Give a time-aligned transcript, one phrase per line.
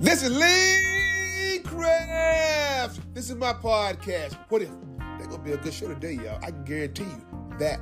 [0.00, 3.00] This is Lee Craft.
[3.14, 4.38] This is my podcast.
[4.48, 4.70] What if?
[5.18, 6.38] They're gonna be a good show today, y'all.
[6.40, 7.26] I guarantee you
[7.58, 7.80] that.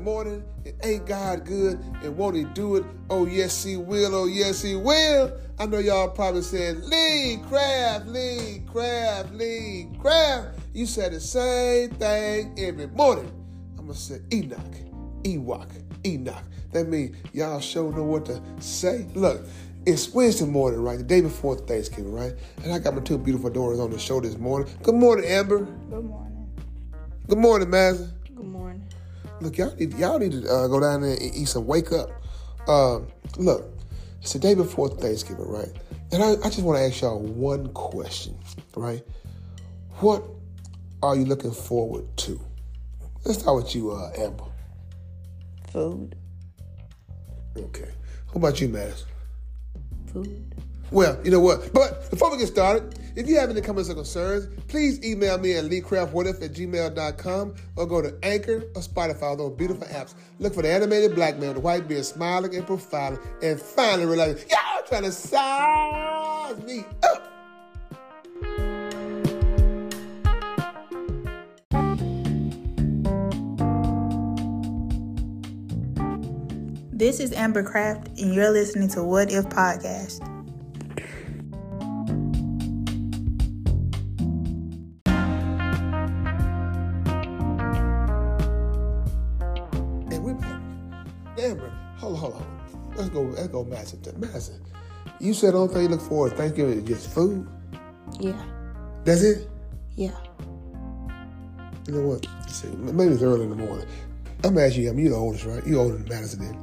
[0.00, 2.84] Morning, and ain't God good, and won't He do it?
[3.10, 5.32] Oh, yes, He will, oh, yes, He will.
[5.58, 10.58] I know y'all probably saying, Lee Craft, Lee Craft, Lee Craft.
[10.74, 13.30] You said the same thing every morning.
[13.78, 14.60] I'm going to say Enoch,
[15.22, 15.68] Ewok,
[16.06, 16.44] Enoch.
[16.72, 19.06] That means y'all sure know what to say.
[19.14, 19.42] Look,
[19.84, 20.96] it's Wednesday morning, right?
[20.96, 22.32] The day before Thanksgiving, right?
[22.62, 24.72] And I got my two beautiful daughters on the show this morning.
[24.82, 25.58] Good morning, Amber.
[25.58, 26.48] Good morning.
[27.28, 28.10] Good morning, Mazza.
[28.34, 28.82] Good morning.
[29.42, 32.10] Look, y'all need y'all need to uh, go down there and eat some wake up.
[32.68, 33.64] Um, look,
[34.20, 35.72] it's the day before Thanksgiving, right?
[36.12, 38.38] And I, I just want to ask y'all one question,
[38.76, 39.02] right?
[39.98, 40.22] What
[41.02, 42.40] are you looking forward to?
[43.24, 44.44] Let's start with you, uh, Amber.
[45.72, 46.16] Food.
[47.56, 47.90] Okay.
[48.28, 49.04] What about you, Maz?
[50.12, 50.54] Food.
[50.92, 51.72] Well, you know what?
[51.72, 55.54] But before we get started, if you have any comments or concerns, please email me
[55.54, 60.14] at leecraftwhatif at gmail.com or go to Anchor or Spotify, those beautiful apps.
[60.38, 64.04] Look for the animated black man with the white beard smiling and profiling and finally
[64.04, 67.28] realizing, y'all trying to size me up.
[76.92, 80.28] This is Amber Craft, and you're listening to What If Podcast.
[91.42, 92.94] Amber, hold on, hold on.
[92.96, 94.00] Let's go, let's go Madison.
[94.18, 94.64] Madison,
[95.18, 97.48] you said the only thing you look forward to Thanksgiving is just food?
[98.20, 98.40] Yeah.
[99.04, 99.48] That's it?
[99.96, 100.16] Yeah.
[101.88, 102.26] You know what?
[102.48, 103.86] See, maybe it's early in the morning.
[104.44, 105.66] I'm asking you, I mean, you're the oldest, right?
[105.66, 106.54] You're older than Madison then.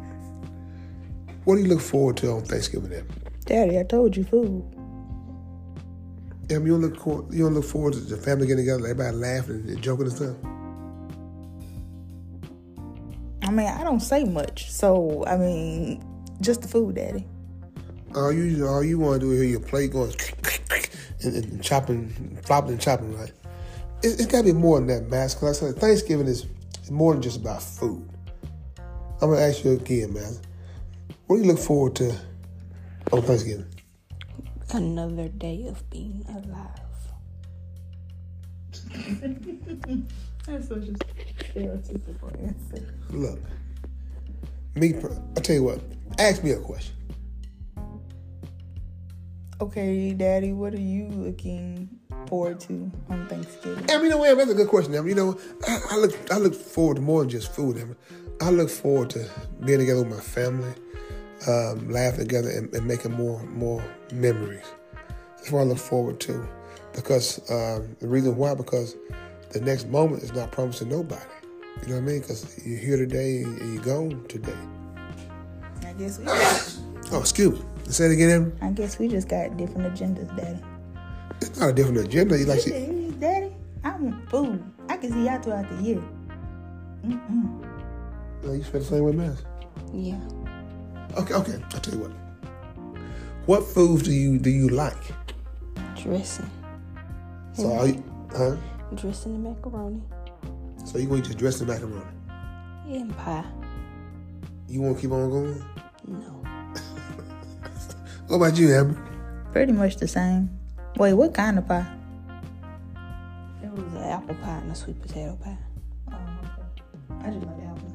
[1.43, 3.07] What do you look forward to on Thanksgiving then?
[3.45, 4.63] Daddy, I told you food.
[6.49, 9.65] Mean, you don't look you don't look forward to the family getting together, everybody laughing
[9.67, 10.35] and joking and stuff.
[13.49, 16.03] I mean, I don't say much, so I mean,
[16.39, 17.25] just the food, Daddy.
[18.13, 20.13] All you all you want to do is hear your plate going
[21.23, 23.31] and, and chopping, flopping and chopping, right?
[24.03, 25.33] It, it's got to be more than that, Max.
[25.33, 26.45] Because I said Thanksgiving is
[26.91, 28.07] more than just about food.
[29.19, 30.37] I'm gonna ask you again, man.
[31.25, 32.15] What do you look forward to
[33.11, 33.65] on Thanksgiving?
[34.71, 36.85] another day of being alive.
[40.45, 40.93] That's such a
[41.53, 42.93] stereotypical answer.
[43.09, 43.39] Look,
[44.75, 44.95] me.
[45.37, 45.81] I tell you what.
[46.17, 46.95] Ask me a question.
[49.61, 51.89] Okay, Daddy, what are you looking
[52.27, 53.85] forward to on Thanksgiving?
[53.89, 54.95] I mean, you know, that's a good question.
[54.95, 57.77] I mean, you know, I, I look, I look forward to more than just food.
[57.77, 57.95] I, mean,
[58.41, 59.29] I look forward to
[59.65, 60.73] being together with my family,
[61.47, 63.83] um, laughing together, and, and making more, more
[64.13, 64.65] memories.
[65.37, 66.47] That's what I look forward to,
[66.93, 68.95] because um, the reason why, because
[69.51, 71.21] the next moment is not promised to nobody.
[71.83, 72.21] You know what I mean?
[72.21, 74.53] Because you're here today and you're gone today.
[75.85, 76.25] I guess we,
[77.11, 77.65] Oh, excuse me.
[77.85, 78.53] Say it again, Amber.
[78.61, 80.59] I guess we just got different agendas, Daddy.
[81.41, 82.37] It's not a different agenda.
[82.37, 83.51] You like, Daddy, Daddy,
[83.83, 84.63] I want food.
[84.89, 86.03] I can see y'all throughout the year.
[87.05, 87.63] Mm-mm.
[88.43, 89.35] you feel the same way, man.
[89.91, 90.19] Yeah.
[91.19, 91.63] Okay, okay.
[91.73, 92.11] I'll tell you what.
[93.47, 95.01] What foods do you do you like?
[95.95, 96.49] Dressing.
[97.53, 98.03] So, are you,
[98.37, 98.55] huh?
[98.95, 100.03] Dressing the macaroni.
[100.89, 102.01] So you going to just dress the macaroni?
[102.87, 103.45] And pie.
[104.67, 105.63] You want to keep on going?
[106.07, 106.43] No.
[108.27, 108.99] What about you, Amber?
[109.51, 110.49] Pretty much the same.
[110.97, 111.85] Wait, what kind of pie?
[113.63, 115.57] It was an apple pie and a sweet potato pie.
[116.11, 117.27] Oh, okay.
[117.27, 117.93] I just like apple.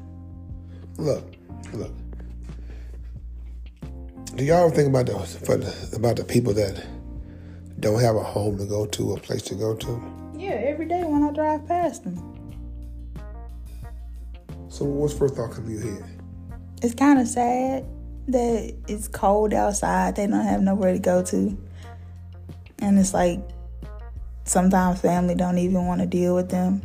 [0.97, 1.23] Look,
[1.73, 1.91] look.
[4.35, 6.81] Do y'all ever think about the about the people that
[7.81, 10.01] don't have a home to go to, a place to go to?
[10.37, 12.34] Yeah, every day when I drive past them.
[14.75, 16.03] So what's first thought come to your head?
[16.81, 17.85] It's kind of sad
[18.27, 20.17] that it's cold outside.
[20.17, 21.57] They don't have nowhere to go to.
[22.79, 23.39] And it's like
[24.43, 26.81] sometimes family don't even want to deal with them.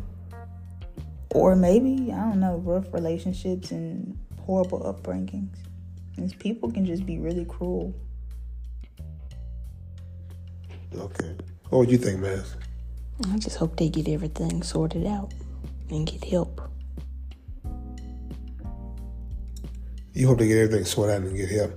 [1.34, 5.56] Or maybe, I don't know, rough relationships and horrible upbringings.
[6.16, 7.92] And people can just be really cruel.
[10.94, 11.36] Okay.
[11.70, 12.44] What would you think, man?
[13.32, 15.34] I just hope they get everything sorted out
[15.90, 16.69] and get help.
[20.12, 21.72] You hope they get everything sorted out and get help.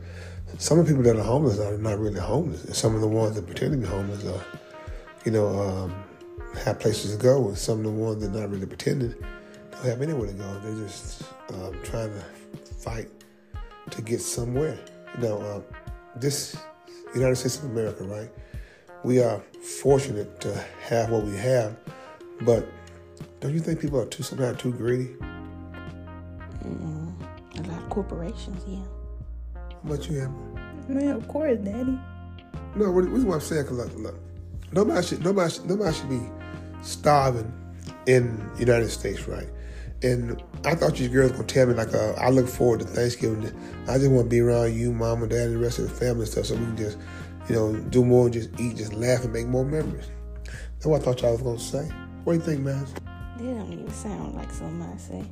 [0.58, 2.66] some of the people that are homeless are not really homeless.
[2.66, 4.44] And some of the ones that pretend to be homeless are,
[5.26, 6.04] you know, um,
[6.66, 7.48] have places to go.
[7.48, 9.14] And some of the ones that are not really pretending
[9.72, 10.60] don't have anywhere to go.
[10.64, 12.24] They're just um, trying to
[12.80, 13.10] fight
[13.92, 14.78] to get somewhere.
[15.16, 15.62] You know, uh,
[16.16, 16.58] this
[17.14, 18.32] United States of America, right?
[19.04, 20.56] We are fortunate to
[20.88, 21.76] have what we have,
[22.42, 22.68] but
[23.42, 25.16] don't you think people are too sometimes too greedy?
[27.94, 28.80] A lot of corporations, yeah.
[29.56, 30.32] How much you have?
[30.90, 32.00] Man, of course, Daddy.
[32.76, 34.16] No, what, what I'm saying, cause look, look,
[34.72, 36.22] nobody should, nobody, should, nobody should be
[36.82, 37.54] starving
[38.08, 39.48] in the United States, right?
[40.02, 43.46] And I thought you girls gonna tell me like, uh, I look forward to Thanksgiving.
[43.88, 45.96] I just want to be around you, mom and dad, and the rest of the
[45.96, 46.98] family and stuff, so we can just,
[47.48, 50.10] you know, do more, and just eat, just laugh, and make more memories.
[50.46, 51.94] That's what I thought y'all was gonna say.
[52.24, 52.86] What do you think, man?
[53.38, 55.24] They don't even sound like something I say.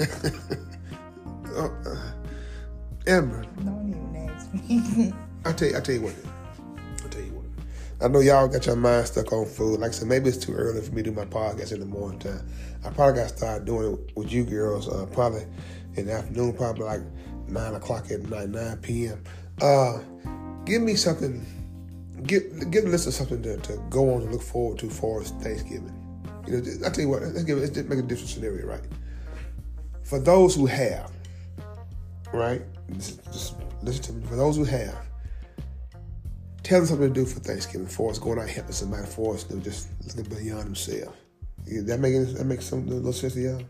[0.00, 2.12] Uh, uh,
[3.06, 5.12] Amber, Don't even ask me.
[5.44, 6.14] I tell you, I tell you what.
[7.04, 7.44] I tell you what.
[8.04, 9.80] I know y'all got your mind stuck on food.
[9.80, 11.86] Like I said, maybe it's too early for me to do my podcast in the
[11.86, 12.46] morning time.
[12.84, 15.46] I probably got to start doing it with you girls, uh, probably
[15.96, 17.02] in the afternoon, probably like
[17.48, 19.22] nine o'clock at night, nine p.m.
[19.60, 19.98] Uh,
[20.64, 21.44] give me something.
[22.24, 25.22] Give give a list of something to, to go on and look forward to for
[25.22, 25.92] Thanksgiving.
[26.46, 27.22] You know, I tell you what.
[27.22, 27.60] Let's give it.
[27.60, 28.82] Let's just make a different scenario, right?
[30.04, 31.10] For those who have,
[32.32, 32.62] right?
[32.92, 34.26] Just, just listen to me.
[34.26, 35.06] For those who have,
[36.62, 39.44] tell them something to do for Thanksgiving for us, going out helping somebody for us,
[39.44, 41.16] to just looking beyond themselves.
[41.66, 43.62] That make any- that makes some little sense to y'all.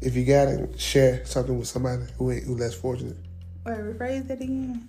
[0.00, 3.16] If you got it, share something with somebody who ain't who less fortunate.
[3.64, 4.88] Wait, rephrase that again.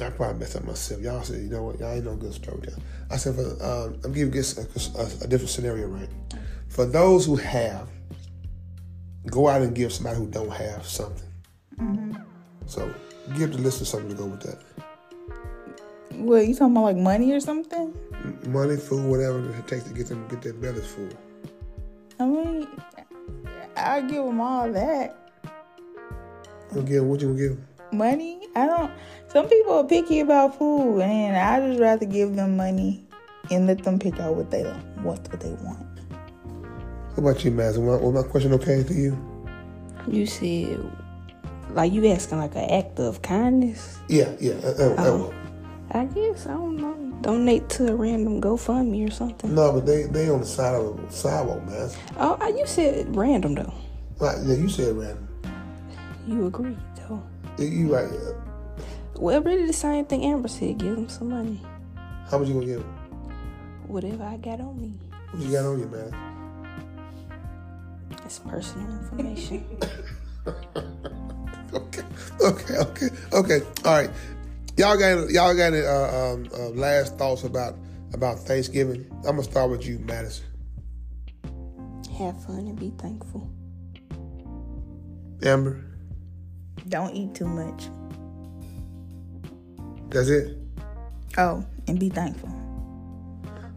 [0.00, 1.00] I probably messed up myself.
[1.02, 1.78] Y'all said, you know what?
[1.78, 2.78] Y'all ain't no good storyteller.
[3.10, 6.08] I said, for, um, I'm giving you a, a, a different scenario, right?
[6.68, 7.86] For those who have,
[9.30, 11.28] go out and give somebody who don't have something.
[11.78, 12.14] Mm-hmm.
[12.66, 12.92] So
[13.36, 14.58] give the listener something to go with that.
[16.18, 17.94] What you talking about, like money or something?
[18.46, 21.08] Money, food, whatever it takes to get them get their bellies full.
[22.18, 22.68] I mean,
[23.76, 25.16] I give them all that
[26.74, 27.52] You gonna what you gonna give?
[27.52, 27.66] 'em?
[27.92, 28.40] money.
[28.54, 28.90] I don't.
[29.28, 33.04] Some people are picky about food, and I just rather give them money
[33.50, 34.62] and let them pick out what they
[35.02, 35.86] what what they want.
[37.20, 37.76] What about you, Maz?
[37.76, 39.12] Was my, was my question okay to you?
[40.08, 40.80] You said,
[41.74, 43.98] like you asking like an act of kindness.
[44.08, 44.54] Yeah, yeah.
[44.64, 45.32] Uh, uh, uh,
[45.90, 46.96] I guess I don't know.
[47.20, 49.54] Donate to a random GoFundMe or something.
[49.54, 51.90] no, but they they on the side of the sidewalk, man.
[52.16, 53.74] Oh, I- you said random though.
[54.18, 55.28] Right, yeah, you said random.
[56.26, 57.22] You agreed though.
[57.58, 58.08] You- You right.
[58.08, 58.80] uh,
[59.20, 60.78] Well, really the same thing Amber said.
[60.78, 61.60] Give them some money.
[62.30, 62.80] How much you gonna give?
[62.80, 62.94] 'em?
[63.88, 64.94] Whatever I got on me.
[65.32, 66.29] What you got on you, man?
[68.30, 69.66] It's personal information.
[71.72, 72.02] Okay,
[72.40, 73.60] okay, okay, okay.
[73.84, 74.10] All right,
[74.76, 77.74] y'all got y'all got any uh, um, uh, last thoughts about
[78.12, 79.06] about Thanksgiving?
[79.18, 80.46] I'm gonna start with you, Madison.
[82.18, 83.48] Have fun and be thankful.
[85.44, 85.84] Amber,
[86.88, 87.88] Don't eat too much.
[90.08, 90.56] that's it.
[91.38, 92.50] Oh, and be thankful.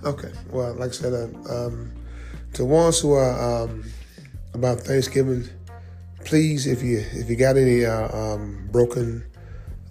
[0.04, 0.32] Okay.
[0.50, 1.92] Well, like I said, uh, um,
[2.54, 3.84] to ones who are um,
[4.54, 5.50] about Thanksgiving,
[6.26, 9.24] please, if you if you got any uh, um, broken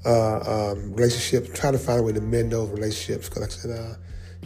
[0.04, 3.28] uh, um, relationships, try to find a way to mend those relationships.
[3.28, 3.94] Because, like I said, uh,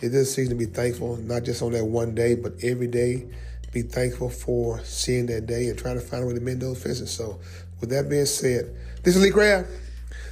[0.02, 3.26] it does seem to be thankful, not just on that one day, but every day.
[3.72, 6.82] Be thankful for seeing that day and try to find a way to mend those
[6.82, 7.10] fences.
[7.10, 7.40] So,
[7.80, 9.68] with that being said, this is Lee Craft.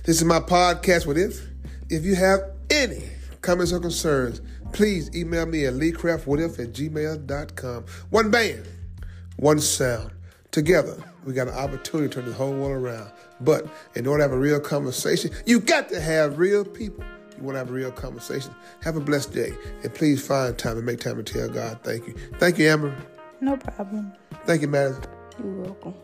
[0.04, 1.06] This is my podcast.
[1.06, 1.46] What if?
[1.90, 3.02] If you have any
[3.42, 4.40] comments or concerns,
[4.72, 7.84] please email me at leecraftwhatif at gmail.com.
[8.10, 8.66] One band,
[9.36, 10.10] one sound.
[10.50, 13.10] Together, we got an opportunity to turn the whole world around.
[13.40, 17.04] But in order to have a real conversation, you got to have real people.
[17.36, 18.54] You want to have a real conversation.
[18.82, 19.52] Have a blessed day.
[19.82, 22.14] And please find time and make time to tell God thank you.
[22.38, 22.94] Thank you, Amber.
[23.40, 24.12] No problem.
[24.44, 25.02] Thank you, Madison.
[25.42, 25.94] You're welcome.